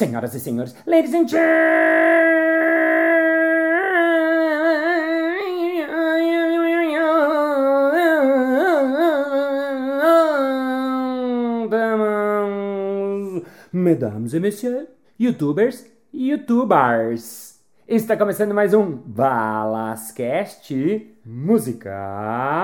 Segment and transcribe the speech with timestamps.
[0.00, 1.44] Senhoras e senhores, ladies and gentlemen,
[13.70, 17.60] mesdames et messieurs, youtubers e youtubers.
[17.86, 20.74] Está começando mais um Balascast
[21.26, 22.62] Música.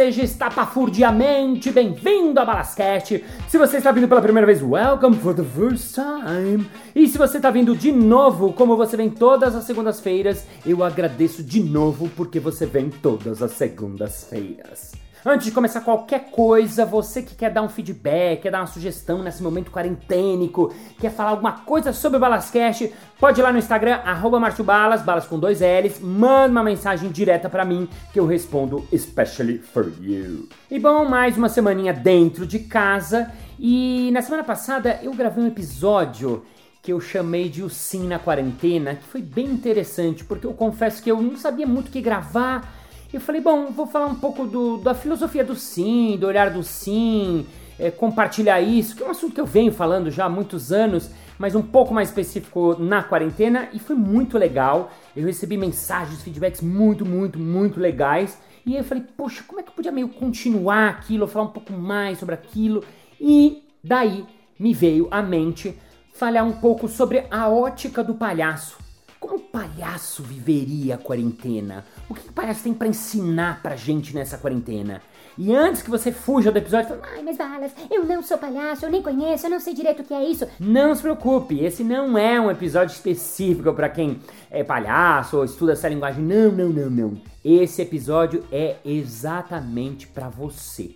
[0.00, 3.22] Seja estapafurdiamente bem-vindo a Balascast.
[3.46, 6.66] Se você está vindo pela primeira vez, welcome for the first time.
[6.94, 11.44] E se você está vindo de novo, como você vem todas as segundas-feiras, eu agradeço
[11.44, 14.92] de novo porque você vem todas as segundas-feiras.
[15.24, 19.22] Antes de começar qualquer coisa, você que quer dar um feedback, quer dar uma sugestão
[19.22, 23.96] nesse momento quarentênico, quer falar alguma coisa sobre o Balascast, pode ir lá no Instagram,
[24.04, 28.86] arroba Balas, balas com dois L's, manda uma mensagem direta pra mim que eu respondo
[28.90, 30.48] especially for you.
[30.70, 35.48] E bom, mais uma semaninha dentro de casa e na semana passada eu gravei um
[35.48, 36.44] episódio
[36.82, 41.02] que eu chamei de O Sim na Quarentena, que foi bem interessante, porque eu confesso
[41.02, 42.79] que eu não sabia muito o que gravar,
[43.12, 46.62] eu falei, bom, vou falar um pouco do, da filosofia do sim, do olhar do
[46.62, 47.46] sim,
[47.78, 51.10] é, compartilhar isso, que é um assunto que eu venho falando já há muitos anos,
[51.38, 54.92] mas um pouco mais específico na quarentena, e foi muito legal.
[55.16, 58.38] Eu recebi mensagens, feedbacks muito, muito, muito legais.
[58.66, 61.72] E eu falei, poxa, como é que eu podia meio continuar aquilo, falar um pouco
[61.72, 62.84] mais sobre aquilo?
[63.18, 64.26] E daí
[64.58, 65.74] me veio à mente
[66.12, 68.76] falar um pouco sobre a ótica do palhaço.
[69.20, 71.84] Como o palhaço viveria a quarentena?
[72.08, 75.02] O que o palhaço tem para ensinar pra gente nessa quarentena?
[75.36, 78.86] E antes que você fuja do episódio, fala, Ai, mas Balas, eu não sou palhaço,
[78.86, 80.48] eu nem conheço, eu não sei direito o que é isso.
[80.58, 85.72] não se preocupe, esse não é um episódio específico para quem é palhaço ou estuda
[85.72, 86.24] essa linguagem.
[86.24, 87.22] Não, não, não, não.
[87.44, 90.94] Esse episódio é exatamente para você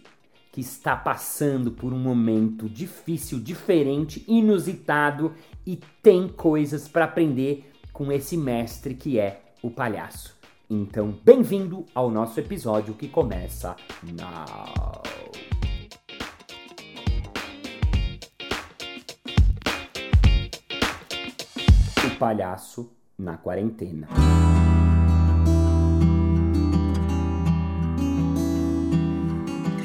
[0.50, 5.34] que está passando por um momento difícil, diferente, inusitado
[5.66, 10.36] e tem coisas para aprender com esse mestre que é o palhaço.
[10.68, 15.02] Então, bem-vindo ao nosso episódio que começa now.
[22.04, 24.08] O palhaço na quarentena.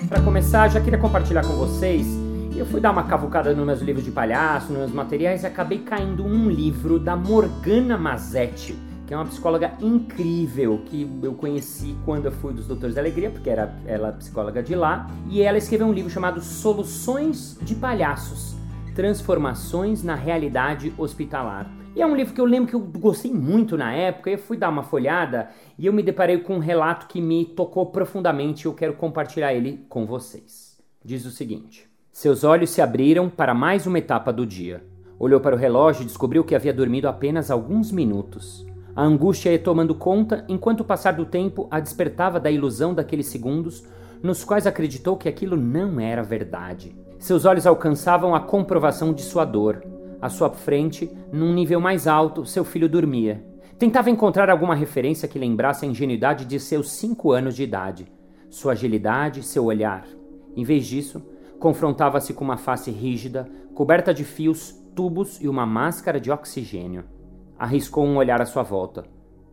[0.08, 2.29] Para começar, já queria compartilhar com vocês.
[2.60, 5.80] Eu fui dar uma cavucada nos meus livros de palhaço, nos meus materiais e acabei
[5.80, 8.78] caindo num livro da Morgana Mazetti,
[9.08, 13.30] que é uma psicóloga incrível que eu conheci quando eu fui dos Doutores da Alegria,
[13.30, 18.58] porque era ela psicóloga de lá, e ela escreveu um livro chamado Soluções de Palhaços:
[18.94, 21.66] Transformações na Realidade Hospitalar.
[21.96, 24.58] E é um livro que eu lembro que eu gostei muito na época, eu fui
[24.58, 28.68] dar uma folhada e eu me deparei com um relato que me tocou profundamente e
[28.68, 30.78] eu quero compartilhar ele com vocês.
[31.06, 34.84] Diz o seguinte: Seus olhos se abriram para mais uma etapa do dia.
[35.18, 38.66] Olhou para o relógio e descobriu que havia dormido apenas alguns minutos.
[38.96, 43.28] A angústia ia tomando conta enquanto o passar do tempo a despertava da ilusão daqueles
[43.28, 43.86] segundos
[44.22, 46.94] nos quais acreditou que aquilo não era verdade.
[47.20, 49.82] Seus olhos alcançavam a comprovação de sua dor.
[50.22, 53.46] À sua frente, num nível mais alto, seu filho dormia.
[53.78, 58.12] Tentava encontrar alguma referência que lembrasse a ingenuidade de seus cinco anos de idade,
[58.50, 60.06] sua agilidade, seu olhar.
[60.54, 61.22] Em vez disso,
[61.60, 67.04] confrontava-se com uma face rígida, coberta de fios, tubos e uma máscara de oxigênio.
[67.58, 69.04] Arriscou um olhar à sua volta.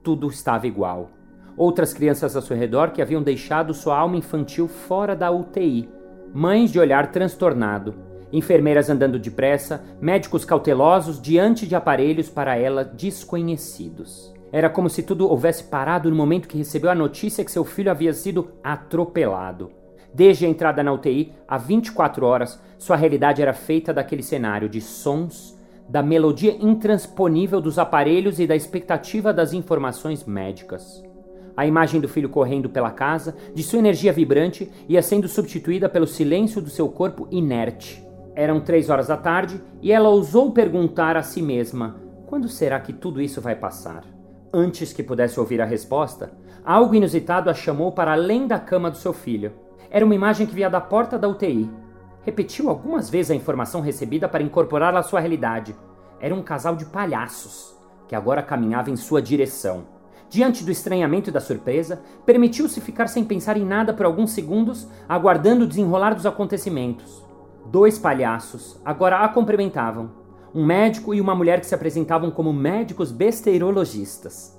[0.02, 1.10] Tudo estava igual.
[1.56, 5.88] Outras crianças ao seu redor que haviam deixado sua alma infantil fora da UTI.
[6.32, 7.94] Mães de olhar transtornado.
[8.32, 14.34] Enfermeiras andando depressa, médicos cautelosos diante de aparelhos para ela desconhecidos.
[14.52, 17.90] Era como se tudo houvesse parado no momento que recebeu a notícia que seu filho
[17.90, 19.70] havia sido atropelado.
[20.16, 24.80] Desde a entrada na UTI, há 24 horas, sua realidade era feita daquele cenário de
[24.80, 25.54] sons,
[25.86, 31.04] da melodia intransponível dos aparelhos e da expectativa das informações médicas.
[31.54, 36.06] A imagem do filho correndo pela casa, de sua energia vibrante, ia sendo substituída pelo
[36.06, 38.02] silêncio do seu corpo inerte.
[38.34, 41.96] Eram três horas da tarde e ela ousou perguntar a si mesma:
[42.26, 44.02] quando será que tudo isso vai passar?
[44.50, 46.32] Antes que pudesse ouvir a resposta,
[46.64, 49.65] algo inusitado a chamou para além da cama do seu filho.
[49.90, 51.70] Era uma imagem que via da porta da UTI.
[52.22, 55.76] Repetiu algumas vezes a informação recebida para incorporá-la à sua realidade.
[56.20, 57.76] Era um casal de palhaços
[58.08, 59.84] que agora caminhava em sua direção.
[60.28, 64.88] Diante do estranhamento e da surpresa, permitiu-se ficar sem pensar em nada por alguns segundos,
[65.08, 67.24] aguardando o desenrolar dos acontecimentos.
[67.66, 70.10] Dois palhaços agora a cumprimentavam.
[70.54, 74.58] um médico e uma mulher que se apresentavam como médicos besteirologistas.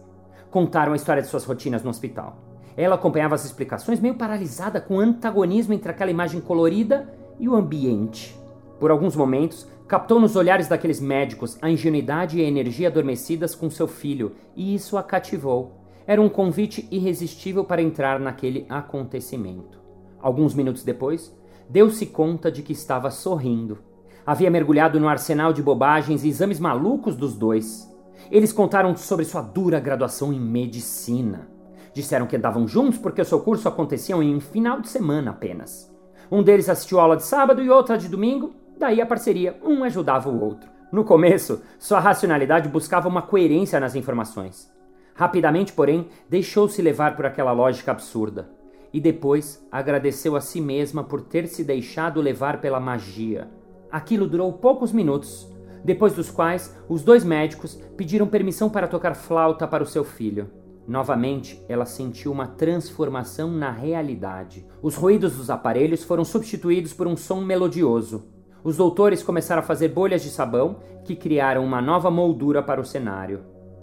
[0.52, 2.47] Contaram a história de suas rotinas no hospital.
[2.78, 7.56] Ela acompanhava as explicações meio paralisada com o antagonismo entre aquela imagem colorida e o
[7.56, 8.40] ambiente.
[8.80, 13.68] Por alguns momentos, captou nos olhares daqueles médicos a ingenuidade e a energia adormecidas com
[13.72, 15.72] seu filho, e isso a cativou.
[16.06, 19.80] Era um convite irresistível para entrar naquele acontecimento.
[20.22, 21.36] Alguns minutos depois,
[21.68, 23.80] deu-se conta de que estava sorrindo.
[24.26, 27.92] Havia mergulhado no arsenal de bobagens e exames malucos dos dois.
[28.30, 31.57] Eles contaram sobre sua dura graduação em medicina.
[31.98, 35.92] Disseram que andavam juntos porque o seu curso acontecia em um final de semana apenas.
[36.32, 40.30] Um deles assistiu aula de sábado e outra de domingo, daí a parceria, um ajudava
[40.30, 40.70] o outro.
[40.92, 44.72] No começo, sua racionalidade buscava uma coerência nas informações.
[45.16, 48.48] Rapidamente, porém, deixou-se levar por aquela lógica absurda.
[48.94, 53.50] E depois agradeceu a si mesma por ter se deixado levar pela magia.
[53.92, 55.52] Aquilo durou poucos minutos,
[55.84, 60.67] depois dos quais os dois médicos pediram permissão para tocar flauta para o seu filho.
[60.88, 64.66] Novamente, ela sentiu uma transformação na realidade.
[64.82, 68.30] Os ruídos dos aparelhos foram substituídos por um som melodioso.
[68.64, 72.86] Os doutores começaram a fazer bolhas de sabão que criaram uma nova moldura para o
[72.86, 73.42] cenário.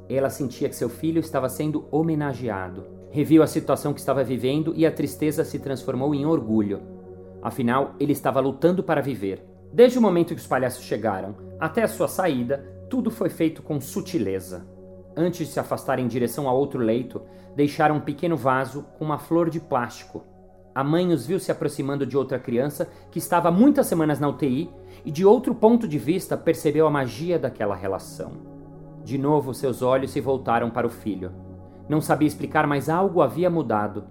[0.09, 2.87] Ela sentia que seu filho estava sendo homenageado.
[3.11, 6.81] Reviu a situação que estava vivendo e a tristeza se transformou em orgulho.
[7.43, 9.45] Afinal, ele estava lutando para viver.
[9.71, 13.81] Desde o momento que os palhaços chegaram até a sua saída, tudo foi feito com
[13.81, 14.74] sutileza.
[15.17, 17.23] Antes de se afastar em direção a outro leito,
[17.55, 20.25] deixaram um pequeno vaso com uma flor de plástico.
[20.75, 24.69] A mãe os viu se aproximando de outra criança que estava muitas semanas na UTI
[25.05, 28.33] e, de outro ponto de vista, percebeu a magia daquela relação.
[29.05, 31.31] De novo, seus olhos se voltaram para o filho.
[31.89, 34.05] Não sabia explicar, mas algo havia mudado.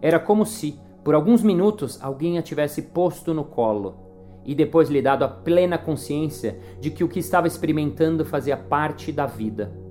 [0.00, 4.04] Era como se, por alguns minutos, alguém a tivesse posto no colo
[4.44, 9.10] e depois lhe dado a plena consciência de que o que estava experimentando fazia parte
[9.10, 9.83] da vida.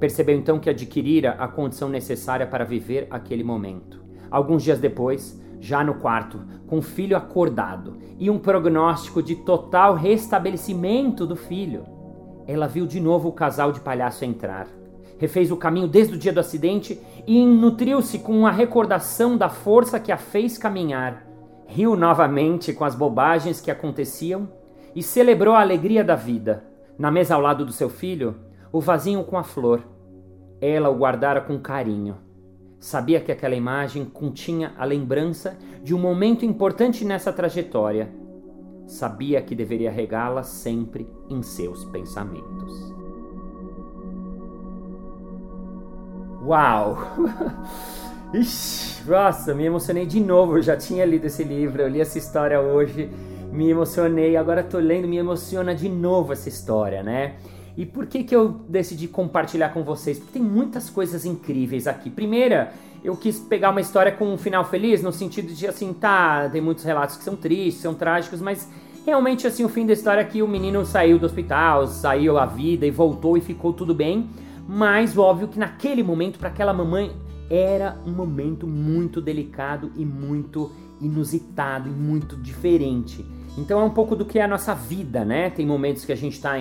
[0.00, 4.02] Percebeu então que adquirira a condição necessária para viver aquele momento.
[4.30, 9.94] Alguns dias depois, já no quarto, com o filho acordado e um prognóstico de total
[9.94, 11.84] restabelecimento do filho,
[12.46, 14.66] ela viu de novo o casal de palhaço entrar.
[15.18, 20.00] Refez o caminho desde o dia do acidente e nutriu-se com a recordação da força
[20.00, 21.26] que a fez caminhar.
[21.66, 24.48] Riu novamente com as bobagens que aconteciam
[24.96, 26.64] e celebrou a alegria da vida.
[26.98, 28.34] Na mesa ao lado do seu filho,
[28.72, 29.82] o vasinho com a flor.
[30.60, 32.16] Ela o guardara com carinho.
[32.78, 38.10] Sabia que aquela imagem continha a lembrança de um momento importante nessa trajetória.
[38.86, 42.94] Sabia que deveria regá-la sempre em seus pensamentos.
[46.42, 46.96] Uau!
[48.32, 50.56] Ixi, nossa, me emocionei de novo.
[50.56, 53.10] Eu já tinha lido esse livro, eu li essa história hoje,
[53.52, 54.36] me emocionei.
[54.36, 57.36] Agora tô lendo, me emociona de novo essa história, né?
[57.80, 60.18] E por que, que eu decidi compartilhar com vocês?
[60.18, 62.10] Porque tem muitas coisas incríveis aqui.
[62.10, 66.46] Primeira, eu quis pegar uma história com um final feliz, no sentido de assim, tá,
[66.50, 68.68] tem muitos relatos que são tristes, são trágicos, mas
[69.06, 72.44] realmente assim, o fim da história é que o menino saiu do hospital, saiu a
[72.44, 74.28] vida e voltou e ficou tudo bem.
[74.68, 77.10] Mas óbvio que naquele momento, para aquela mamãe,
[77.48, 83.24] era um momento muito delicado e muito inusitado e muito diferente.
[83.56, 85.50] Então é um pouco do que é a nossa vida, né?
[85.50, 86.58] Tem momentos que a gente está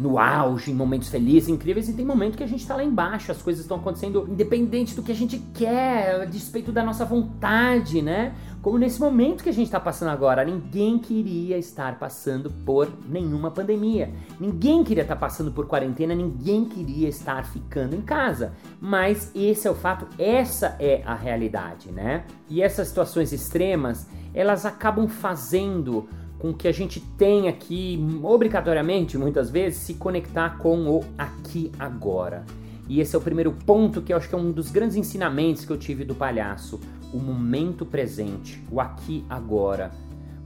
[0.00, 3.30] no auge, em momentos felizes, incríveis, e tem momentos que a gente está lá embaixo,
[3.30, 8.00] as coisas estão acontecendo independente do que a gente quer, a despeito da nossa vontade,
[8.00, 8.34] né?
[8.62, 13.50] Como nesse momento que a gente está passando agora, ninguém queria estar passando por nenhuma
[13.50, 14.10] pandemia.
[14.38, 18.52] Ninguém queria estar tá passando por quarentena, ninguém queria estar ficando em casa.
[18.80, 22.24] Mas esse é o fato, essa é a realidade, né?
[22.48, 26.08] E essas situações extremas, elas acabam fazendo
[26.40, 32.44] com que a gente tenha que, obrigatoriamente, muitas vezes, se conectar com o aqui agora.
[32.88, 35.64] E esse é o primeiro ponto que eu acho que é um dos grandes ensinamentos
[35.64, 36.80] que eu tive do palhaço
[37.12, 39.90] o momento presente, o aqui agora.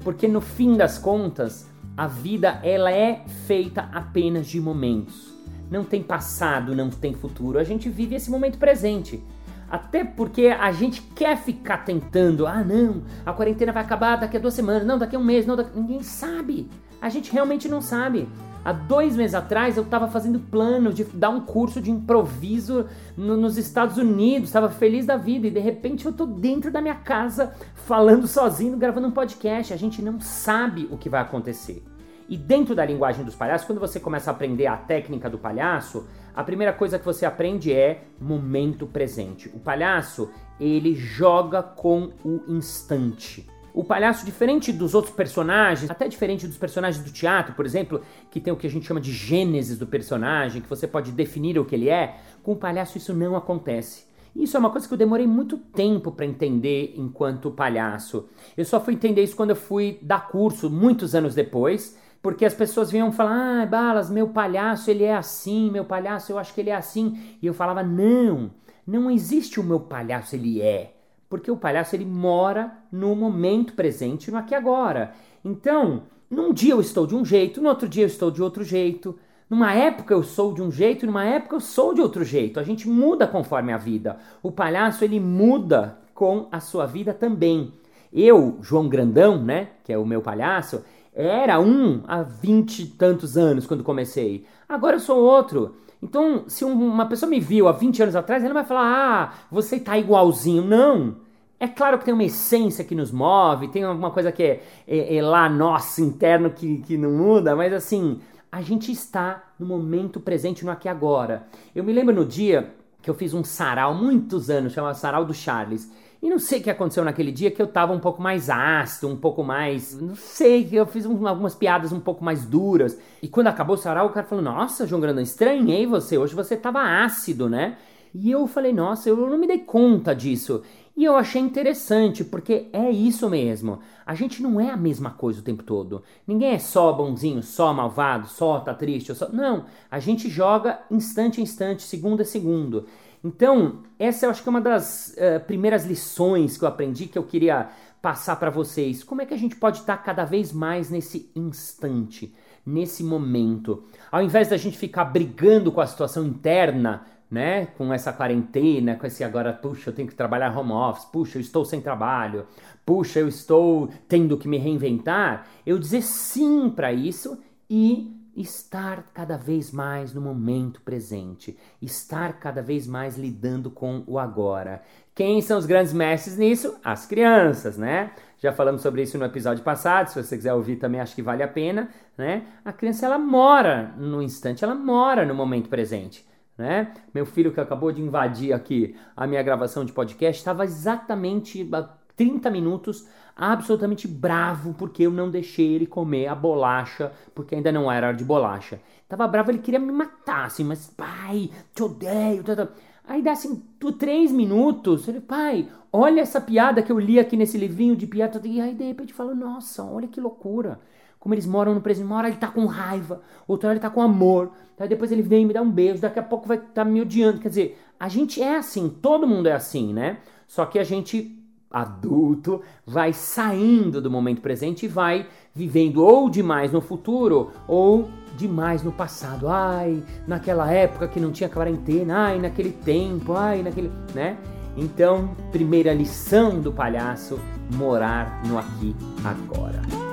[0.00, 5.32] Porque no fim das contas, a vida ela é feita apenas de momentos.
[5.70, 7.58] Não tem passado, não tem futuro.
[7.58, 9.22] A gente vive esse momento presente.
[9.70, 14.40] Até porque a gente quer ficar tentando, ah não, a quarentena vai acabar daqui a
[14.40, 15.70] duas semanas, não, daqui a um mês, não, daqui...
[15.78, 16.68] ninguém sabe.
[17.00, 18.28] A gente realmente não sabe.
[18.64, 23.36] Há dois meses atrás eu estava fazendo plano de dar um curso de improviso no,
[23.36, 26.94] nos Estados Unidos, estava feliz da vida e de repente eu tô dentro da minha
[26.94, 29.74] casa falando sozinho, gravando um podcast.
[29.74, 31.82] A gente não sabe o que vai acontecer.
[32.28, 36.06] E dentro da linguagem dos palhaços, quando você começa a aprender a técnica do palhaço,
[36.34, 39.48] a primeira coisa que você aprende é momento presente.
[39.54, 43.46] O palhaço, ele joga com o instante.
[43.74, 48.00] o palhaço, diferente dos outros personagens, até diferente dos personagens do teatro, por exemplo,
[48.30, 51.58] que tem o que a gente chama de gênesis do personagem, que você pode definir
[51.58, 54.04] o que ele é, com o palhaço isso não acontece.
[54.34, 58.28] Isso é uma coisa que eu demorei muito tempo para entender enquanto palhaço.
[58.56, 62.54] Eu só fui entender isso quando eu fui dar curso, muitos anos depois, porque as
[62.54, 66.60] pessoas vinham falar: ah, Balas, meu palhaço ele é assim, meu palhaço eu acho que
[66.60, 67.16] ele é assim.
[67.40, 68.50] E eu falava: não,
[68.84, 70.94] não existe o meu palhaço, ele é
[71.34, 75.14] porque o palhaço ele mora no momento presente, no aqui e agora.
[75.44, 78.62] Então, num dia eu estou de um jeito, no outro dia eu estou de outro
[78.62, 79.18] jeito.
[79.50, 82.60] Numa época eu sou de um jeito, numa época eu sou de outro jeito.
[82.60, 84.16] A gente muda conforme a vida.
[84.44, 87.72] O palhaço ele muda com a sua vida também.
[88.12, 93.36] Eu, João Grandão, né, que é o meu palhaço, era um há vinte e tantos
[93.36, 94.44] anos quando comecei.
[94.68, 95.76] Agora eu sou outro.
[96.02, 99.80] Então, se uma pessoa me viu há 20 anos atrás, ela vai falar: ah, você
[99.80, 100.62] tá igualzinho.
[100.62, 101.16] Não.
[101.58, 105.16] É claro que tem uma essência que nos move, tem alguma coisa que é, é,
[105.16, 108.20] é lá nosso interno que, que não muda, mas assim,
[108.52, 111.46] a gente está no momento presente, no aqui e agora.
[111.74, 115.32] Eu me lembro no dia que eu fiz um sarau, muitos anos, chamado Sarau do
[115.32, 115.90] Charles.
[116.24, 119.08] E não sei o que aconteceu naquele dia que eu tava um pouco mais ácido,
[119.08, 120.00] um pouco mais.
[120.00, 122.98] Não sei, que eu fiz um, algumas piadas um pouco mais duras.
[123.20, 126.56] E quando acabou o sarau, o cara falou: Nossa, João Grandão, estranhei você, hoje você
[126.56, 127.76] tava ácido, né?
[128.14, 130.62] E eu falei: Nossa, eu não me dei conta disso.
[130.96, 133.80] E eu achei interessante, porque é isso mesmo.
[134.06, 136.04] A gente não é a mesma coisa o tempo todo.
[136.26, 139.14] Ninguém é só bonzinho, só malvado, só tá triste.
[139.14, 139.28] Só...
[139.28, 142.86] Não, a gente joga instante a instante, segundo a segundo.
[143.24, 147.16] Então, essa eu acho que é uma das uh, primeiras lições que eu aprendi que
[147.16, 147.70] eu queria
[148.02, 149.02] passar para vocês.
[149.02, 152.34] Como é que a gente pode estar cada vez mais nesse instante,
[152.66, 153.84] nesse momento?
[154.12, 159.06] Ao invés da gente ficar brigando com a situação interna, né, com essa quarentena, com
[159.06, 162.46] esse agora, puxa, eu tenho que trabalhar home office, puxa, eu estou sem trabalho,
[162.84, 167.38] puxa, eu estou tendo que me reinventar, eu dizer sim para isso
[167.70, 174.18] e estar cada vez mais no momento presente, estar cada vez mais lidando com o
[174.18, 174.82] agora.
[175.14, 176.76] Quem são os grandes mestres nisso?
[176.82, 178.12] As crianças, né?
[178.38, 181.42] Já falamos sobre isso no episódio passado, se você quiser ouvir também acho que vale
[181.42, 181.88] a pena,
[182.18, 182.44] né?
[182.64, 186.26] A criança ela mora no instante, ela mora no momento presente
[186.56, 186.92] né?
[187.12, 191.68] Meu filho que acabou de invadir aqui a minha gravação de podcast estava exatamente
[192.16, 193.06] 30 minutos
[193.36, 198.16] absolutamente bravo porque eu não deixei ele comer a bolacha, porque ainda não era hora
[198.16, 198.80] de bolacha.
[199.08, 202.42] Tava bravo, ele queria me matar, assim, mas pai, te odeio.
[202.44, 202.68] Tá, tá.
[203.06, 203.62] Aí dá assim,
[203.98, 208.40] três minutos, ele, pai, olha essa piada que eu li aqui nesse livrinho de piada.
[208.44, 210.80] E aí de repente fala, nossa, olha que loucura
[211.24, 212.04] como eles moram no presente.
[212.04, 214.52] Uma hora ele tá com raiva, outra hora ele tá com amor.
[214.78, 217.00] Aí depois ele vem me dar um beijo, daqui a pouco vai estar tá me
[217.00, 217.40] odiando.
[217.40, 220.18] Quer dizer, a gente é assim, todo mundo é assim, né?
[220.46, 221.42] Só que a gente,
[221.74, 228.82] adulto, vai saindo do momento presente e vai vivendo ou demais no futuro ou demais
[228.84, 229.48] no passado.
[229.48, 233.90] Ai, naquela época que não tinha quarentena, ai, naquele tempo, ai, naquele.
[234.14, 234.38] né?
[234.76, 237.38] Então, primeira lição do palhaço:
[237.72, 240.03] morar no aqui agora.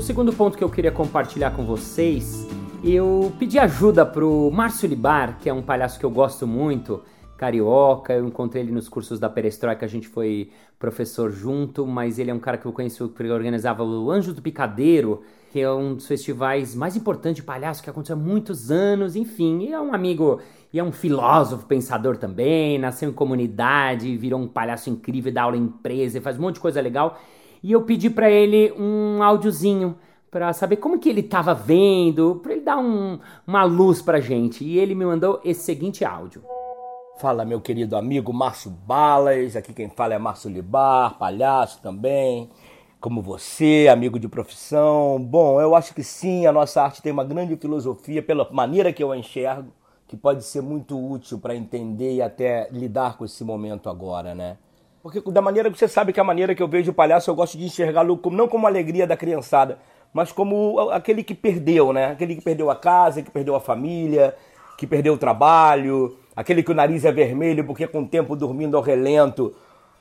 [0.00, 2.48] O segundo ponto que eu queria compartilhar com vocês,
[2.82, 7.02] eu pedi ajuda pro Márcio Libar, que é um palhaço que eu gosto muito,
[7.36, 12.30] carioca, eu encontrei ele nos cursos da Perestroika, a gente foi professor junto, mas ele
[12.30, 15.20] é um cara que eu conheço que organizava o Anjo do Picadeiro,
[15.52, 19.64] que é um dos festivais mais importantes de palhaço que aconteceu há muitos anos, enfim,
[19.64, 20.40] e é um amigo
[20.72, 25.58] e é um filósofo pensador também, nasceu em comunidade, virou um palhaço incrível, dá aula
[25.58, 27.20] em empresa, faz um monte de coisa legal
[27.62, 29.96] e eu pedi para ele um áudiozinho
[30.30, 34.64] para saber como que ele estava vendo, para ele dar um, uma luz para gente.
[34.64, 36.42] E ele me mandou esse seguinte áudio.
[37.18, 42.48] Fala, meu querido amigo Márcio Balas, aqui quem fala é Márcio Libar, palhaço também,
[43.00, 45.18] como você, amigo de profissão.
[45.20, 49.02] Bom, eu acho que sim, a nossa arte tem uma grande filosofia, pela maneira que
[49.02, 49.70] eu a enxergo,
[50.06, 54.56] que pode ser muito útil para entender e até lidar com esse momento agora, né?
[55.02, 57.34] Porque da maneira que você sabe que a maneira que eu vejo o palhaço, eu
[57.34, 59.78] gosto de enxergá-lo não como alegria da criançada,
[60.12, 62.06] mas como aquele que perdeu, né?
[62.06, 64.34] Aquele que perdeu a casa, que perdeu a família,
[64.76, 68.76] que perdeu o trabalho, aquele que o nariz é vermelho porque com o tempo dormindo
[68.76, 69.54] ao relento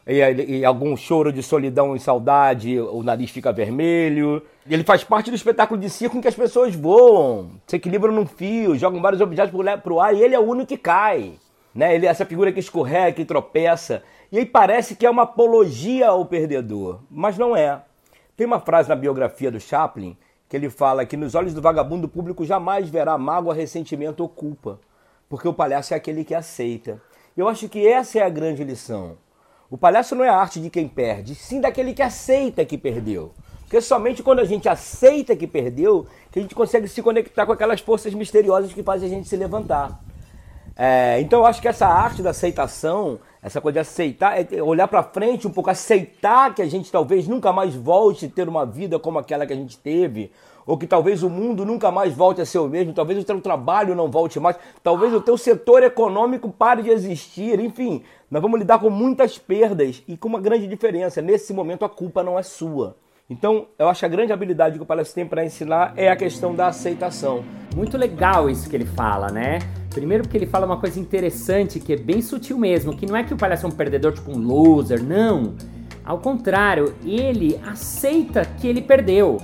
[0.07, 4.41] e, e, algum choro de solidão e saudade, o nariz fica vermelho.
[4.67, 8.25] Ele faz parte do espetáculo de circo em que as pessoas voam, se equilibram num
[8.25, 9.53] fio, jogam vários objetos
[9.83, 11.33] para o ar e ele é o único que cai.
[11.75, 11.93] Né?
[11.93, 14.01] Ele é essa figura que escorrega, que tropeça.
[14.31, 17.81] E aí parece que é uma apologia ao perdedor, mas não é.
[18.37, 20.15] Tem uma frase na biografia do Chaplin
[20.47, 24.29] que ele fala que nos olhos do vagabundo o público jamais verá mágoa, ressentimento ou
[24.29, 24.79] culpa,
[25.27, 27.01] porque o palhaço é aquele que aceita.
[27.37, 29.17] Eu acho que essa é a grande lição.
[29.69, 33.31] O palhaço não é a arte de quem perde, sim daquele que aceita que perdeu.
[33.61, 37.51] Porque somente quando a gente aceita que perdeu, que a gente consegue se conectar com
[37.51, 40.01] aquelas forças misteriosas que fazem a gente se levantar.
[40.75, 44.87] É, então eu acho que essa arte da aceitação, essa coisa de aceitar, é olhar
[44.87, 48.65] para frente um pouco, aceitar que a gente talvez nunca mais volte a ter uma
[48.65, 50.31] vida como aquela que a gente teve,
[50.65, 53.39] ou que talvez o mundo nunca mais volte a ser o mesmo, talvez o teu
[53.41, 58.59] trabalho não volte mais, talvez o teu setor econômico pare de existir, enfim, nós vamos
[58.59, 61.21] lidar com muitas perdas e com uma grande diferença.
[61.21, 62.95] Nesse momento a culpa não é sua.
[63.29, 66.15] Então, eu acho que a grande habilidade que o palhaço tem para ensinar é a
[66.15, 67.43] questão da aceitação.
[67.75, 69.59] Muito legal isso que ele fala, né?
[69.89, 73.23] Primeiro porque ele fala uma coisa interessante que é bem sutil mesmo, que não é
[73.23, 75.55] que o palhaço é um perdedor, tipo um loser, não.
[76.05, 79.37] Ao contrário, ele aceita que ele perdeu.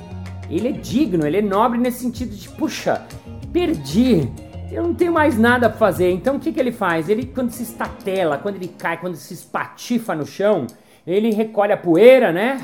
[0.50, 3.04] Ele é digno, ele é nobre nesse sentido de, puxa,
[3.52, 4.30] perdi,
[4.72, 6.12] eu não tenho mais nada para fazer.
[6.12, 7.10] Então o que, que ele faz?
[7.10, 10.68] Ele, quando se estatela, quando ele cai, quando se espatifa no chão,
[11.06, 12.62] ele recolhe a poeira, né?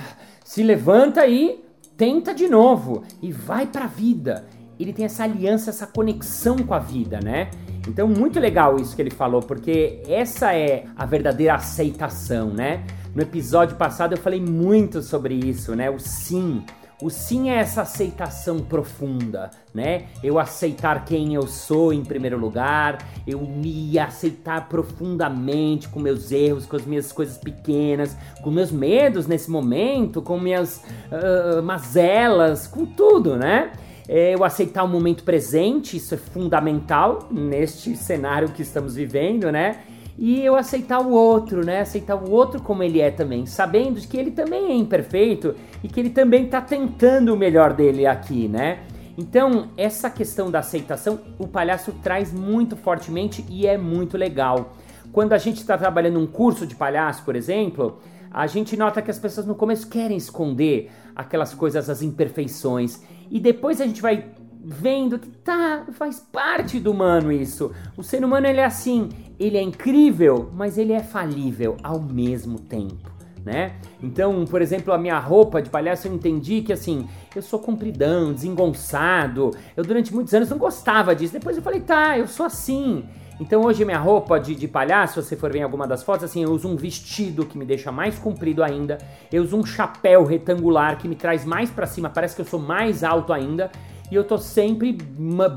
[0.51, 1.63] se levanta e
[1.95, 4.45] tenta de novo e vai para a vida.
[4.81, 7.51] Ele tem essa aliança, essa conexão com a vida, né?
[7.87, 12.83] Então, muito legal isso que ele falou, porque essa é a verdadeira aceitação, né?
[13.13, 15.89] No episódio passado eu falei muito sobre isso, né?
[15.89, 16.63] O sim.
[17.01, 20.05] O sim é essa aceitação profunda, né?
[20.23, 26.65] Eu aceitar quem eu sou em primeiro lugar, eu me aceitar profundamente com meus erros,
[26.65, 32.85] com as minhas coisas pequenas, com meus medos nesse momento, com minhas uh, mazelas, com
[32.85, 33.71] tudo, né?
[34.13, 39.83] É, eu aceitar o momento presente, isso é fundamental neste cenário que estamos vivendo, né?
[40.17, 41.79] e eu aceitar o outro, né?
[41.79, 45.97] Aceitar o outro como ele é também, sabendo que ele também é imperfeito e que
[45.97, 48.79] ele também está tentando o melhor dele aqui, né?
[49.17, 54.73] Então, essa questão da aceitação, o palhaço traz muito fortemente e é muito legal.
[55.13, 57.97] Quando a gente está trabalhando um curso de palhaço, por exemplo,
[58.29, 63.39] a gente nota que as pessoas no começo querem esconder aquelas coisas, as imperfeições, e
[63.39, 64.25] depois a gente vai
[64.63, 67.71] vendo que tá, faz parte do humano isso.
[67.97, 72.59] O ser humano ele é assim, ele é incrível, mas ele é falível ao mesmo
[72.59, 73.09] tempo.
[73.43, 73.73] Né?
[74.03, 78.33] Então, por exemplo, a minha roupa de palhaço eu entendi que assim, eu sou compridão,
[78.33, 79.49] desengonçado.
[79.75, 81.33] Eu durante muitos anos não gostava disso.
[81.33, 83.03] Depois eu falei, tá, eu sou assim.
[83.41, 86.25] Então hoje minha roupa de, de palhaço, se você for ver em alguma das fotos,
[86.25, 88.99] assim, eu uso um vestido que me deixa mais comprido ainda.
[89.31, 92.59] Eu uso um chapéu retangular que me traz mais para cima, parece que eu sou
[92.59, 93.71] mais alto ainda
[94.11, 94.95] e eu tô sempre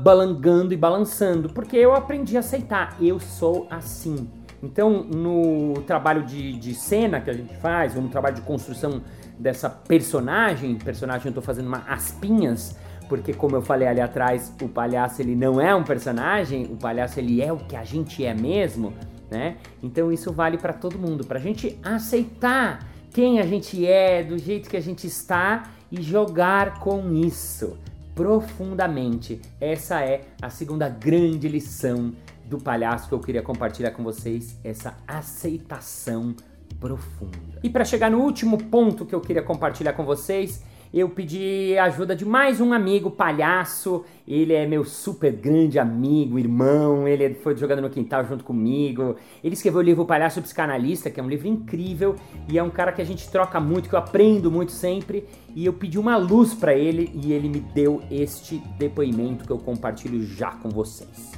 [0.01, 4.27] balangando e balançando, porque eu aprendi a aceitar, eu sou assim.
[4.63, 9.03] Então, no trabalho de, de cena que a gente faz, ou no trabalho de construção
[9.37, 12.75] dessa personagem, personagem eu tô fazendo uma aspinhas,
[13.07, 17.19] porque como eu falei ali atrás, o palhaço ele não é um personagem, o palhaço
[17.19, 18.93] ele é o que a gente é mesmo,
[19.29, 19.57] né?
[19.81, 24.69] Então isso vale para todo mundo, pra gente aceitar quem a gente é, do jeito
[24.69, 27.77] que a gente está e jogar com isso
[28.13, 29.41] profundamente.
[29.59, 32.13] Essa é a segunda grande lição
[32.45, 36.35] do palhaço que eu queria compartilhar com vocês, essa aceitação
[36.79, 37.59] profunda.
[37.63, 40.63] E para chegar no último ponto que eu queria compartilhar com vocês,
[40.95, 44.05] eu pedi ajuda de mais um amigo palhaço.
[44.25, 47.05] Ele é meu super grande amigo, irmão.
[47.05, 49.17] Ele foi jogando no quintal junto comigo.
[49.43, 52.15] Ele escreveu o livro Palhaço Psicanalista, que é um livro incrível
[52.47, 55.25] e é um cara que a gente troca muito, que eu aprendo muito sempre.
[55.53, 59.57] E eu pedi uma luz para ele e ele me deu este depoimento que eu
[59.57, 61.33] compartilho já com vocês.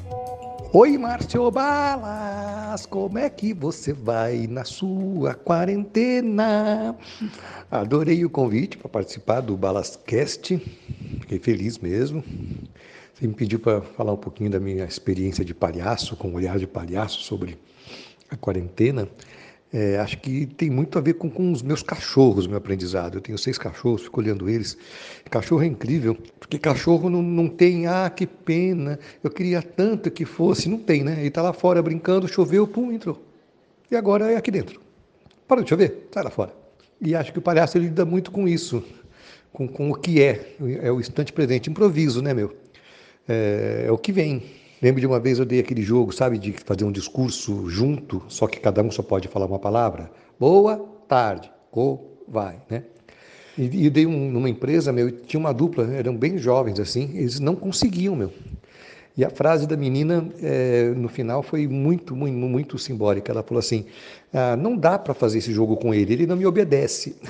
[0.74, 6.94] Oi, Márcio Balas, como é que você vai na sua quarentena?
[7.72, 10.58] Adorei o convite para participar do Balascast,
[11.22, 12.22] fiquei feliz mesmo.
[13.14, 16.68] Você me pediu para falar um pouquinho da minha experiência de palhaço, com olhar de
[16.68, 17.58] palhaço sobre
[18.30, 19.08] a quarentena.
[19.72, 23.18] É, acho que tem muito a ver com, com os meus cachorros, meu aprendizado.
[23.18, 24.78] Eu tenho seis cachorros, fico olhando eles.
[25.30, 30.24] Cachorro é incrível, porque cachorro não, não tem, ah, que pena, eu queria tanto que
[30.24, 30.70] fosse.
[30.70, 31.18] Não tem, né?
[31.20, 33.22] Ele está lá fora brincando, choveu, pum, entrou.
[33.92, 34.80] E agora é aqui dentro.
[35.48, 36.54] Para de chover, sai lá fora.
[37.00, 38.84] E acho que o palhaço lida muito com isso,
[39.54, 42.56] com, com o que é, é o instante presente, improviso, né, meu?
[43.28, 44.44] É, é o que vem.
[44.82, 48.46] Lembro de uma vez eu dei aquele jogo, sabe, de fazer um discurso junto, só
[48.48, 50.12] que cada um só pode falar uma palavra.
[50.40, 52.84] Boa tarde, ou vai, né?
[53.58, 57.40] E, e dei um, numa empresa, meu, tinha uma dupla, eram bem jovens assim, eles
[57.40, 58.32] não conseguiam, meu.
[59.18, 63.32] E a frase da menina é, no final foi muito, muito, muito simbólica.
[63.32, 63.86] Ela falou assim:
[64.32, 67.16] ah, não dá para fazer esse jogo com ele, ele não me obedece.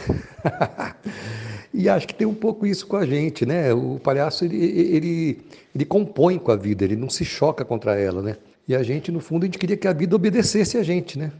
[1.80, 3.72] E acho que tem um pouco isso com a gente, né?
[3.72, 5.38] O palhaço, ele, ele,
[5.76, 8.36] ele compõe com a vida, ele não se choca contra ela, né?
[8.68, 11.32] E a gente, no fundo, a gente queria que a vida obedecesse a gente, né?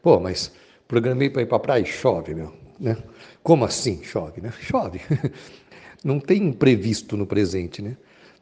[0.00, 0.52] Pô, mas
[0.86, 2.96] programei para ir para praia e chove, meu, né?
[3.42, 4.52] Como assim chove, né?
[4.62, 5.00] Chove.
[6.04, 7.96] Não tem imprevisto no presente, né?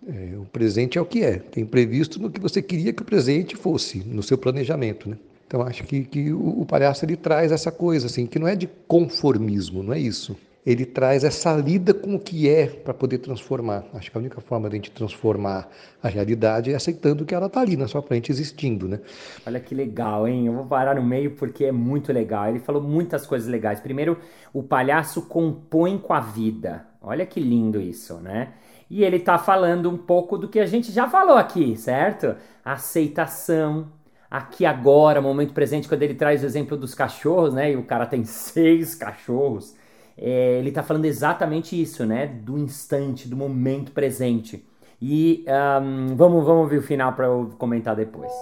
[0.06, 1.38] É, o presente é o que é.
[1.38, 5.16] Tem previsto no que você queria que o presente fosse, no seu planejamento, né?
[5.46, 8.68] Então acho que, que o palhaço ele traz essa coisa assim, que não é de
[8.87, 13.84] conformismo, não é isso ele traz essa lida com o que é para poder transformar.
[13.94, 15.68] Acho que a única forma de a gente transformar
[16.02, 19.00] a realidade é aceitando que ela está ali na sua frente existindo, né?
[19.46, 20.46] Olha que legal, hein?
[20.46, 22.48] Eu vou parar no meio porque é muito legal.
[22.48, 23.80] Ele falou muitas coisas legais.
[23.80, 24.18] Primeiro,
[24.52, 26.86] o palhaço compõe com a vida.
[27.00, 28.52] Olha que lindo isso, né?
[28.90, 32.34] E ele está falando um pouco do que a gente já falou aqui, certo?
[32.64, 33.92] Aceitação,
[34.30, 37.72] aqui agora, momento presente, quando ele traz o exemplo dos cachorros, né?
[37.72, 39.74] E o cara tem seis cachorros
[40.20, 42.26] é, ele está falando exatamente isso, né?
[42.26, 44.64] Do instante, do momento presente.
[45.00, 45.44] E
[45.81, 48.33] um, vamos, vamos ver o final para eu comentar depois.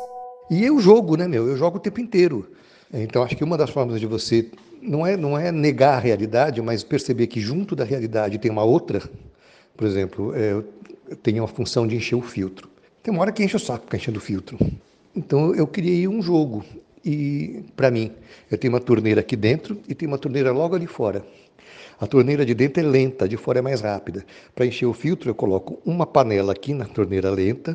[0.51, 1.47] E eu jogo, né, meu?
[1.47, 2.51] Eu jogo o tempo inteiro.
[2.93, 6.63] Então acho que uma das formas de você não é não é negar a realidade,
[6.63, 9.03] mas perceber que junto da realidade tem uma outra.
[9.77, 10.65] Por exemplo, é, eu
[11.23, 12.71] tenho a função de encher o filtro.
[13.03, 14.57] Tem uma hora que enche o saco ficar enchendo o filtro.
[15.15, 16.65] Então eu criei um jogo
[17.05, 18.13] e para mim
[18.51, 21.25] eu tenho uma torneira aqui dentro e tem uma torneira logo ali fora.
[21.99, 24.25] A torneira de dentro é lenta, de fora é mais rápida.
[24.55, 27.75] Para encher o filtro, eu coloco uma panela aqui na torneira lenta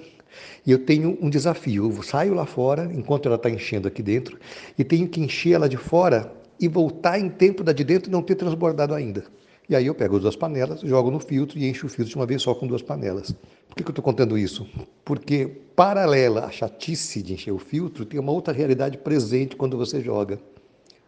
[0.66, 1.92] e eu tenho um desafio.
[1.92, 4.38] Eu saio lá fora, enquanto ela está enchendo aqui dentro,
[4.78, 8.22] e tenho que encher ela de fora e voltar em tempo da de dentro não
[8.22, 9.24] ter transbordado ainda.
[9.68, 12.16] E aí eu pego as duas panelas, jogo no filtro e encho o filtro de
[12.16, 13.32] uma vez só com duas panelas.
[13.68, 14.70] Por que, que eu estou contando isso?
[15.04, 20.02] Porque, paralela à chatice de encher o filtro, tem uma outra realidade presente quando você
[20.02, 20.40] joga,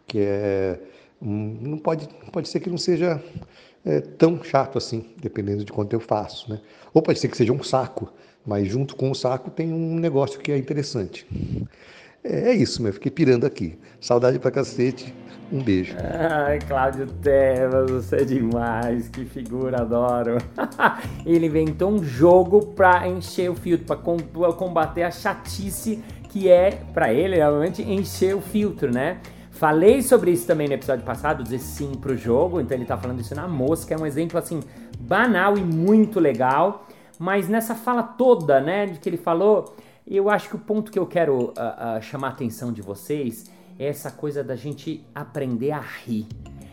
[0.06, 0.80] que é
[1.24, 3.22] não pode, pode ser que não seja
[3.84, 6.50] é, tão chato assim, dependendo de quanto eu faço.
[6.50, 6.60] Né?
[6.92, 8.12] Ou pode ser que seja um saco,
[8.46, 11.26] mas junto com o saco tem um negócio que é interessante.
[12.22, 12.92] É, é isso, meu.
[12.92, 13.78] Fiquei pirando aqui.
[14.00, 15.14] Saudade pra cacete.
[15.52, 15.94] Um beijo.
[15.98, 19.08] Ai, Cláudio Tevas, você é demais.
[19.08, 20.38] Que figura, adoro.
[21.24, 23.96] Ele inventou um jogo pra encher o filtro, pra
[24.52, 29.20] combater a chatice que é, pra ele, realmente, encher o filtro, né?
[29.54, 33.20] Falei sobre isso também no episódio passado, dizer sim pro jogo, então ele tá falando
[33.20, 34.60] isso na mosca, é um exemplo assim
[34.98, 36.88] banal e muito legal,
[37.20, 40.98] mas nessa fala toda, né, de que ele falou, eu acho que o ponto que
[40.98, 45.70] eu quero uh, uh, chamar a atenção de vocês é essa coisa da gente aprender
[45.70, 46.26] a rir.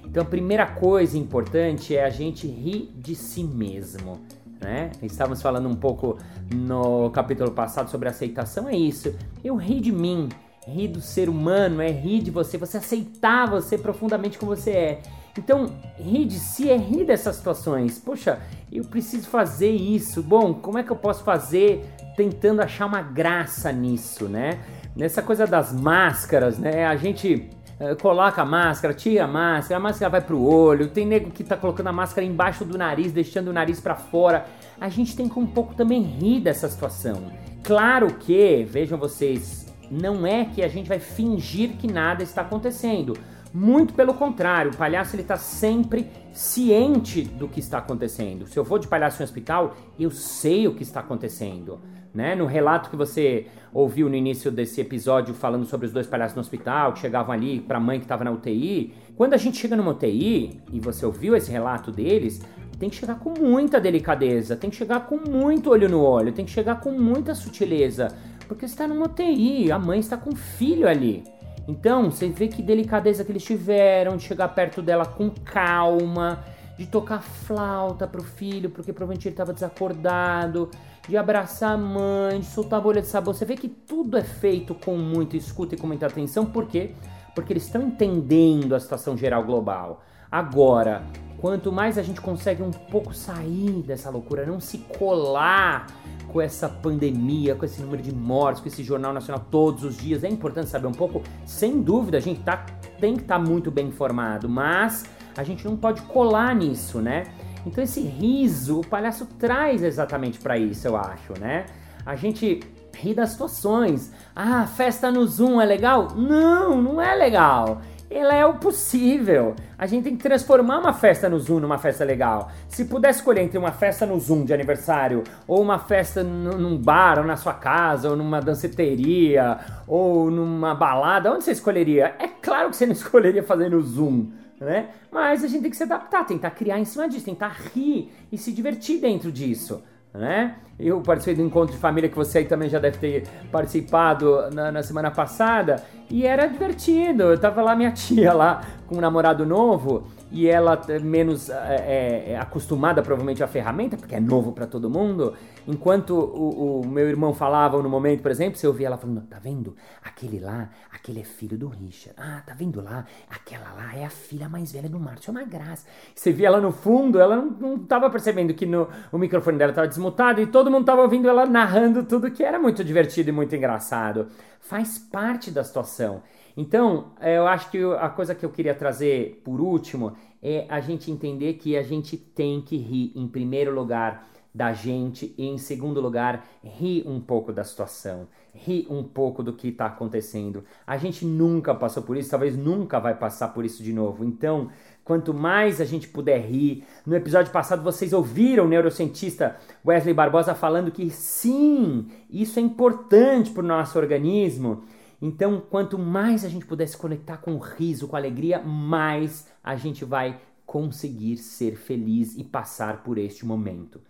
[0.04, 4.20] Então a primeira coisa importante é a gente rir de si mesmo.
[4.60, 4.89] Né?
[5.04, 6.17] Estávamos falando um pouco
[6.54, 9.15] no capítulo passado sobre aceitação, é isso.
[9.44, 10.30] Eu ri de mim,
[10.67, 15.02] rir do ser humano, é rir de você, você aceitar você profundamente como você é.
[15.38, 17.97] Então, rir de si é rir dessas situações.
[18.00, 18.39] Poxa,
[18.71, 20.21] eu preciso fazer isso.
[20.21, 21.86] Bom, como é que eu posso fazer
[22.17, 24.60] tentando achar uma graça nisso, né?
[24.95, 26.86] Nessa coisa das máscaras, né?
[26.86, 30.89] A gente uh, coloca a máscara, tira a máscara, a máscara vai pro olho.
[30.89, 34.45] Tem nego que tá colocando a máscara embaixo do nariz, deixando o nariz para fora.
[34.82, 37.32] A gente tem que um pouco também rir dessa situação.
[37.63, 39.61] Claro que, vejam vocês,
[39.92, 43.14] não é que a gente vai fingir que nada está acontecendo.
[43.54, 48.48] Muito pelo contrário, o palhaço ele está sempre ciente do que está acontecendo.
[48.48, 51.82] Se eu vou de palhaço em hospital, eu sei o que está acontecendo.
[52.14, 52.34] Né?
[52.34, 56.42] No relato que você ouviu no início desse episódio falando sobre os dois palhaços no
[56.42, 59.76] hospital que chegavam ali para a mãe que estava na UTI, quando a gente chega
[59.76, 62.42] numa UTI e você ouviu esse relato deles,
[62.80, 66.44] tem que chegar com muita delicadeza, tem que chegar com muito olho no olho, tem
[66.44, 68.08] que chegar com muita sutileza,
[68.52, 71.24] porque está numa UTI, a mãe está com o filho ali.
[71.70, 76.44] Então, você vê que delicadeza que eles tiveram de chegar perto dela com calma,
[76.78, 80.70] de tocar flauta pro filho, porque provavelmente ele estava desacordado,
[81.08, 83.34] de abraçar a mãe, de soltar a bolha de sabor.
[83.34, 86.92] Você vê que tudo é feito com muita escuta e com muita atenção, por quê?
[87.34, 90.04] Porque eles estão entendendo a situação geral global.
[90.30, 91.04] Agora,
[91.42, 95.88] quanto mais a gente consegue um pouco sair dessa loucura, não se colar
[96.32, 100.24] com essa pandemia, com esse número de mortes, com esse jornal nacional todos os dias,
[100.24, 101.24] é importante saber um pouco.
[101.44, 102.64] Sem dúvida, a gente tá,
[103.00, 105.04] tem que estar tá muito bem informado, mas
[105.36, 107.26] a gente não pode colar nisso, né?
[107.66, 111.66] Então esse riso, o palhaço traz exatamente para isso, eu acho, né?
[112.06, 112.60] A gente
[112.96, 114.12] ri das situações.
[114.36, 116.10] Ah, festa no Zoom é legal?
[116.16, 117.82] Não, não é legal.
[118.12, 119.56] Ela é o possível.
[119.78, 122.52] A gente tem que transformar uma festa no Zoom numa festa legal.
[122.67, 127.19] Se pudesse escolher entre uma festa no Zoom de aniversário ou uma festa num bar
[127.19, 132.15] ou na sua casa ou numa danceteria ou numa balada, onde você escolheria?
[132.19, 134.28] É claro que você não escolheria fazer no Zoom.
[134.60, 134.89] Né?
[135.12, 138.38] Mas a gente tem que se adaptar, tentar criar em cima disso, tentar rir e
[138.38, 139.82] se divertir dentro disso
[140.13, 140.56] né?
[140.82, 144.72] Eu participei do encontro de família que você aí também já deve ter participado na,
[144.72, 147.24] na, semana passada e era divertido.
[147.24, 152.39] Eu tava lá, minha tia lá com um namorado novo e ela menos é, é,
[152.39, 155.34] acostumada provavelmente à ferramenta, porque é novo para todo mundo.
[155.67, 159.38] Enquanto o, o, meu irmão falava no momento, por exemplo, você ouvia ela falando: tá
[159.39, 159.76] vendo?
[160.04, 162.17] Aquele lá, aquele é filho do Richard.
[162.17, 163.06] Ah, tá vendo lá?
[163.30, 164.98] Aquela lá é a filha mais velha do.
[164.98, 165.86] É uma graça.
[166.15, 169.74] Você via ela no fundo, ela não, não tava percebendo que no, o microfone dela
[169.74, 173.32] tava desmutado e todo mundo tava ouvindo ela narrando tudo que era muito divertido e
[173.32, 174.28] muito engraçado.
[174.60, 176.24] Faz parte da situação.
[176.56, 180.80] Então, é, eu acho que a coisa que eu queria trazer por último é a
[180.80, 185.58] gente entender que a gente tem que rir em primeiro lugar da gente e em
[185.58, 190.64] segundo lugar rir um pouco da situação, rir um pouco do que está acontecendo.
[190.86, 194.26] A gente nunca passou por isso, talvez nunca vai passar por isso de novo.
[194.26, 194.70] Então,
[195.04, 200.54] quanto mais a gente puder rir, no episódio passado vocês ouviram o neurocientista Wesley Barbosa
[200.54, 204.84] falando que sim, isso é importante para o nosso organismo.
[205.22, 209.48] Então, quanto mais a gente puder se conectar com o riso, com a alegria, mais
[209.64, 214.02] a gente vai conseguir ser feliz e passar por este momento.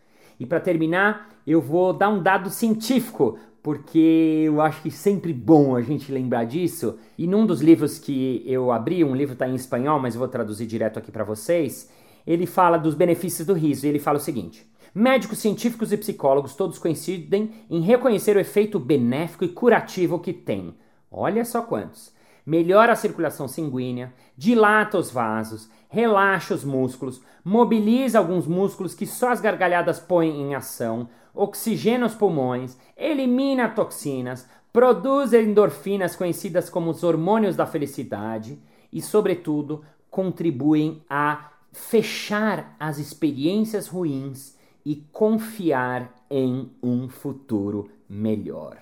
[0.42, 5.32] E para terminar, eu vou dar um dado científico, porque eu acho que é sempre
[5.32, 6.98] bom a gente lembrar disso.
[7.16, 10.28] E num dos livros que eu abri, um livro está em espanhol, mas eu vou
[10.28, 11.92] traduzir direto aqui para vocês,
[12.26, 13.86] ele fala dos benefícios do riso.
[13.86, 18.80] E ele fala o seguinte: Médicos, científicos e psicólogos todos coincidem em reconhecer o efeito
[18.80, 20.74] benéfico e curativo que tem
[21.12, 22.12] Olha só quantos.
[22.46, 29.30] Melhora a circulação sanguínea, dilata os vasos, relaxa os músculos, mobiliza alguns músculos que só
[29.30, 37.04] as gargalhadas põem em ação, oxigena os pulmões, elimina toxinas, produz endorfinas conhecidas como os
[37.04, 38.60] hormônios da felicidade
[38.92, 48.78] e, sobretudo, contribuem a fechar as experiências ruins e confiar em um futuro melhor.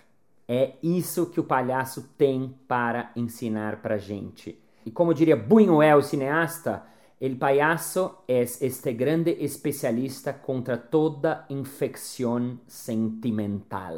[0.52, 4.60] É isso que o palhaço tem para ensinar pra gente.
[4.84, 6.88] E como diria Buñuel, cineasta,
[7.22, 13.94] el payaso es este grande especialista contra toda infecção sentimental.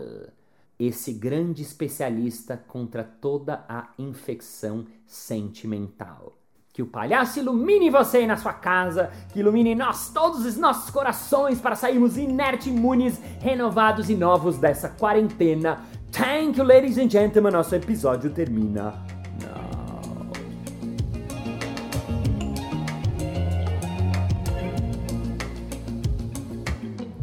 [0.77, 6.33] Esse grande especialista contra toda a infecção sentimental.
[6.73, 11.61] Que o palhaço ilumine você na sua casa, que ilumine nós, todos os nossos corações,
[11.61, 15.79] para sairmos inertes, imunes, renovados e novos dessa quarentena
[16.11, 17.53] Thank you, ladies and gentlemen.
[17.53, 18.93] Nosso episódio termina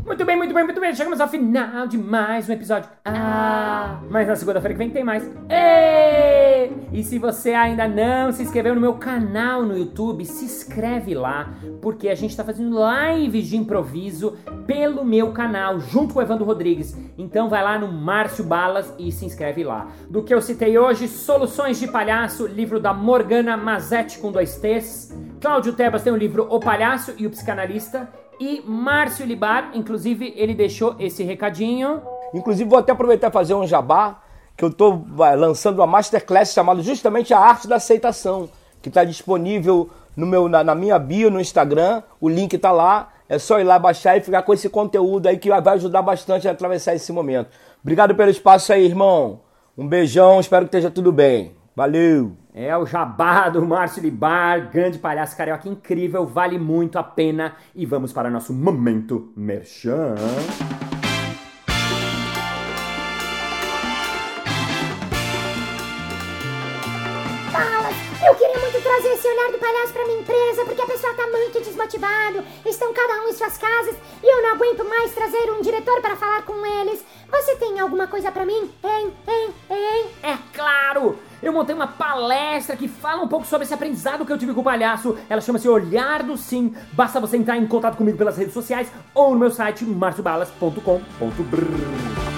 [0.04, 0.94] Muito bem, muito bem, muito bem.
[0.94, 2.90] Chegamos ao final de mais um episódio.
[3.04, 5.22] Ah, mas na segunda-feira que vem tem mais.
[5.48, 6.37] Ei!
[6.92, 11.54] E se você ainda não se inscreveu no meu canal no YouTube, se inscreve lá,
[11.80, 16.44] porque a gente está fazendo lives de improviso pelo meu canal, junto com o Evandro
[16.44, 16.96] Rodrigues.
[17.16, 19.88] Então vai lá no Márcio Balas e se inscreve lá.
[20.08, 25.14] Do que eu citei hoje, Soluções de Palhaço, livro da Morgana Mazetti com dois T's.
[25.40, 28.08] Cláudio Tebas tem o livro O Palhaço e o Psicanalista
[28.40, 32.00] e Márcio Libar, inclusive, ele deixou esse recadinho.
[32.32, 34.22] Inclusive, vou até aproveitar e fazer um jabá,
[34.58, 38.50] que eu estou lançando uma masterclass chamada justamente A Arte da Aceitação,
[38.82, 43.10] que está disponível no meu, na, na, minha bio no Instagram, o link está lá.
[43.28, 46.48] É só ir lá baixar e ficar com esse conteúdo aí que vai ajudar bastante
[46.48, 47.50] a atravessar esse momento.
[47.80, 49.42] Obrigado pelo espaço aí, irmão.
[49.76, 51.52] Um beijão, espero que esteja tudo bem.
[51.76, 52.32] Valeu!
[52.52, 57.54] É o jabá do Márcio Libar, grande palhaço carioca incrível, vale muito a pena.
[57.76, 60.16] E vamos para nosso momento merchan.
[69.78, 73.56] Palhaço para minha empresa, porque a pessoa tá muito desmotivado, estão cada um em suas
[73.56, 77.04] casas e eu não aguento mais trazer um diretor para falar com eles.
[77.30, 78.70] Você tem alguma coisa para mim?
[78.82, 80.06] Hein, hein, hein?
[80.22, 81.18] É claro!
[81.40, 84.60] eu montei uma palestra que fala um pouco sobre esse aprendizado que eu tive com
[84.60, 85.16] o palhaço.
[85.28, 86.74] Ela chama-se Olhar do Sim.
[86.92, 92.37] Basta você entrar em contato comigo pelas redes sociais ou no meu site marciobalas.com.br.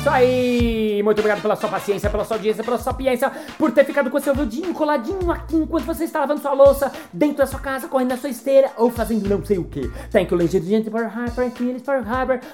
[0.00, 1.02] Isso aí!
[1.02, 4.18] Muito obrigado pela sua paciência, pela sua audiência, pela sua sapiência, por ter ficado com
[4.18, 8.08] seu ouvidinho coladinho aqui enquanto você está lavando sua louça, dentro da sua casa, correndo
[8.08, 9.90] na sua esteira ou fazendo não sei o que.
[10.10, 11.82] Thank you, ladies and gentlemen, for her, for Phyllis,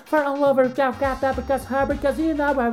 [0.06, 2.70] for all over, because Harvard, because you know where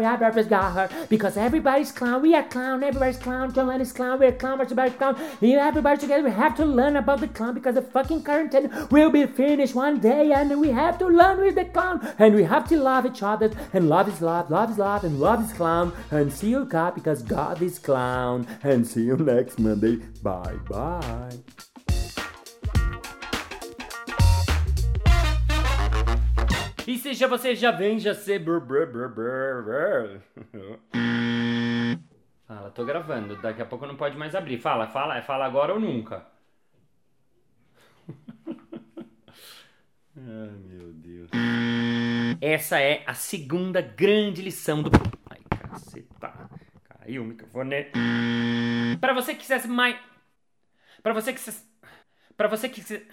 [0.50, 0.90] got her.
[1.08, 5.16] Because everybody's clown, we are clown, everybody's clown, John Lennon's clown, we're clown, everybody's clown.
[5.40, 9.12] You everybody together, we have to learn about the clown because the fucking quarantine will
[9.12, 12.68] be finished one day and we have to learn with the clown and we have
[12.70, 15.92] to love each other and love is love, love is love and love is clown
[16.12, 19.98] and see you God because God is clown and see you next Monday.
[20.22, 21.40] Bye bye.
[26.86, 28.60] E se já você já vem, já brr.
[32.46, 33.42] Fala, tô gravando.
[33.42, 34.60] Daqui a pouco não pode mais abrir.
[34.60, 36.33] Fala, fala, fala agora ou nunca.
[40.16, 41.30] Ai, meu Deus.
[42.40, 44.92] Essa é a segunda grande lição do.
[45.30, 46.50] Ai, caceta.
[46.84, 47.88] Caiu o microfone.
[49.00, 49.98] Pra você que quisesse mais.
[51.02, 51.64] Pra você que quisesse.
[52.38, 53.08] Pra você que quisesse.